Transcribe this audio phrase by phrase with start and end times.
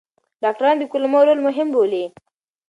[0.43, 2.05] ډاکټران د کولمو رول مهم بولي.